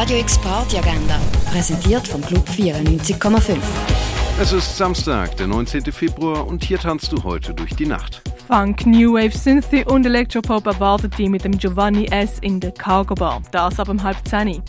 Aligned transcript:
Radio 0.00 0.18
X 0.18 0.38
Party 0.38 0.78
Agenda, 0.78 1.18
präsentiert 1.50 2.06
vom 2.06 2.22
Club 2.22 2.48
94,5. 2.48 3.56
Es 4.40 4.52
ist 4.52 4.76
Samstag, 4.76 5.36
der 5.38 5.48
19. 5.48 5.90
Februar 5.90 6.46
und 6.46 6.62
hier 6.62 6.78
tanzt 6.78 7.10
du 7.10 7.24
heute 7.24 7.52
durch 7.52 7.74
die 7.74 7.84
Nacht. 7.84 8.22
Funk, 8.46 8.86
New 8.86 9.14
Wave, 9.14 9.36
Synthie 9.36 9.84
und 9.84 10.06
Electropop 10.06 10.64
erwartet 10.66 11.18
dich 11.18 11.28
mit 11.28 11.42
dem 11.42 11.58
Giovanni 11.58 12.06
S. 12.12 12.38
in 12.42 12.60
der 12.60 12.70
Cargo 12.70 13.16
Bar. 13.16 13.42
Das 13.50 13.80
ab 13.80 13.88
um 13.88 14.00
halb 14.00 14.16
zehn. 14.24 14.62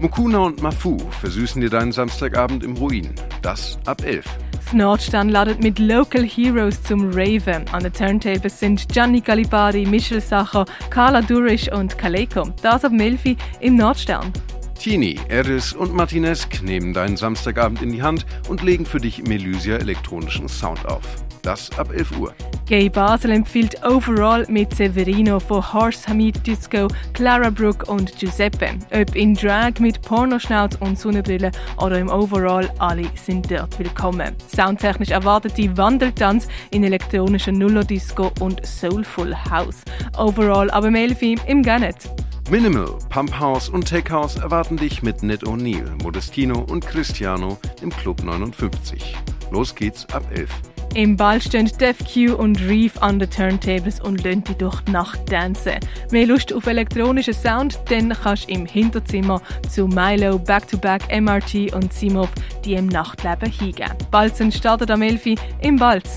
Mukuna 0.00 0.38
und 0.38 0.62
Mafu 0.62 0.96
versüßen 1.20 1.60
dir 1.60 1.68
deinen 1.68 1.92
Samstagabend 1.92 2.64
im 2.64 2.74
Ruin. 2.78 3.14
Das 3.42 3.78
ab 3.84 4.02
11. 4.02 4.24
Das 4.52 4.72
Nordstern 4.72 5.28
ladet 5.28 5.62
mit 5.62 5.78
Local 5.78 6.24
Heroes 6.24 6.82
zum 6.84 7.10
Raven. 7.12 7.66
An 7.72 7.82
den 7.82 7.92
Turntables 7.92 8.58
sind 8.58 8.88
Gianni 8.88 9.20
Galibari, 9.20 9.84
Michel 9.84 10.22
Sacher, 10.22 10.64
Carla 10.88 11.20
Durisch 11.20 11.70
und 11.70 11.98
Kaleko. 11.98 12.48
Das 12.62 12.82
ab 12.82 12.92
Melfi 12.92 13.36
im 13.60 13.76
Nordstern. 13.76 14.32
Tini, 14.80 15.20
Eris 15.28 15.74
und 15.74 15.92
Martinesk 15.92 16.62
nehmen 16.62 16.94
deinen 16.94 17.18
Samstagabend 17.18 17.82
in 17.82 17.92
die 17.92 18.02
Hand 18.02 18.24
und 18.48 18.62
legen 18.62 18.86
für 18.86 18.98
dich 18.98 19.22
Melusia 19.22 19.76
elektronischen 19.76 20.48
Sound 20.48 20.86
auf. 20.86 21.02
Das 21.42 21.70
ab 21.78 21.92
11 21.92 22.18
Uhr. 22.18 22.34
Gay 22.64 22.88
Basel 22.88 23.32
empfiehlt 23.32 23.84
Overall 23.84 24.46
mit 24.48 24.74
Severino 24.74 25.38
von 25.38 25.70
Horse 25.70 26.08
Hamid 26.08 26.46
Disco, 26.46 26.88
Clara 27.12 27.50
Brooke 27.50 27.84
und 27.92 28.16
Giuseppe. 28.18 28.70
Ob 28.90 29.14
in 29.14 29.34
Drag 29.34 29.78
mit 29.80 30.00
Pornoschnauz 30.00 30.76
und 30.80 30.98
Sonnenbrille 30.98 31.50
oder 31.76 31.98
im 31.98 32.08
Overall, 32.08 32.70
alle 32.78 33.04
sind 33.22 33.50
dort 33.50 33.78
willkommen. 33.78 34.34
Soundtechnisch 34.48 35.10
erwartet 35.10 35.58
die 35.58 35.76
Wandeltanz 35.76 36.48
in 36.70 36.84
elektronischer 36.84 37.52
Nuller-Disco 37.52 38.32
und 38.40 38.64
Soulful 38.64 39.36
House. 39.50 39.82
Overall 40.16 40.70
aber 40.70 40.90
Melfi 40.90 41.36
im 41.46 41.62
Gannet. 41.62 42.08
Minimal, 42.50 42.98
Pump 43.10 43.38
House 43.38 43.68
und 43.68 43.84
Tech 43.84 44.10
House 44.10 44.34
erwarten 44.34 44.76
dich 44.76 45.04
mit 45.04 45.22
Ned 45.22 45.44
O'Neill, 45.44 45.88
Modestino 46.02 46.58
und 46.68 46.84
Cristiano 46.84 47.56
im 47.80 47.90
Club 47.90 48.24
59. 48.24 49.16
Los 49.52 49.72
geht's 49.72 50.04
ab 50.12 50.24
11. 50.34 50.50
Im 50.94 51.16
Ball 51.16 51.40
stehen 51.40 51.70
Def 51.78 51.98
Q 51.98 52.34
und 52.34 52.60
Reef 52.62 53.00
an 53.00 53.20
den 53.20 53.30
Turntables 53.30 54.00
und 54.00 54.24
lassen 54.24 54.42
dich 54.42 54.56
durch 54.56 54.80
die 54.80 54.90
Nacht 54.90 55.26
tanzen. 55.26 55.78
Mehr 56.10 56.26
Lust 56.26 56.52
auf 56.52 56.66
elektronischen 56.66 57.34
Sound? 57.34 57.78
Dann 57.88 58.12
kannst 58.20 58.48
du 58.48 58.54
im 58.54 58.66
Hinterzimmer 58.66 59.40
zu 59.68 59.86
Milo, 59.86 60.36
Back-to-Back, 60.36 61.02
MRT 61.20 61.72
und 61.72 61.92
Simov 61.92 62.30
die 62.64 62.74
im 62.74 62.86
Nachtleben 62.86 63.48
hingeben. 63.52 63.94
Balzen 64.10 64.50
startet 64.50 64.90
am 64.90 65.02
11 65.02 65.36
im 65.60 65.76
Balz. 65.76 66.16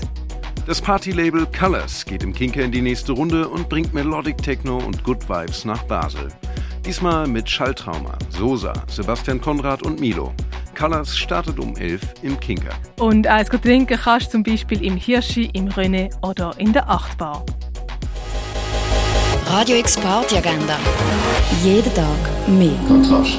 Das 0.66 0.80
Partylabel 0.80 1.46
Colors 1.46 2.06
geht 2.06 2.22
im 2.22 2.32
Kinker 2.32 2.62
in 2.62 2.72
die 2.72 2.80
nächste 2.80 3.12
Runde 3.12 3.46
und 3.48 3.68
bringt 3.68 3.92
Melodic 3.92 4.38
Techno 4.38 4.78
und 4.78 5.04
Good 5.04 5.28
Vibes 5.28 5.66
nach 5.66 5.82
Basel. 5.82 6.28
Diesmal 6.86 7.26
mit 7.26 7.50
Schalltrauma, 7.50 8.16
Sosa, 8.30 8.72
Sebastian 8.88 9.42
Konrad 9.42 9.82
und 9.82 10.00
Milo. 10.00 10.32
Colors 10.74 11.18
startet 11.18 11.58
um 11.58 11.76
11 11.76 12.00
im 12.22 12.40
Kinker. 12.40 12.72
Und 12.98 13.26
eins 13.26 13.50
trinken 13.50 13.98
kannst 14.02 14.28
du 14.28 14.30
zum 14.32 14.42
Beispiel 14.42 14.82
im 14.82 14.96
Hirschi, 14.96 15.50
im 15.52 15.68
René 15.68 16.10
oder 16.26 16.54
in 16.56 16.72
der 16.72 16.88
Achtbar. 16.88 17.44
Radio 19.46 19.76
X 19.76 19.98
Party 19.98 20.38
Agenda. 20.38 20.78
Jeden 21.62 21.94
Tag 21.94 22.48
mehr. 22.48 22.72
Kontrast. 22.88 23.38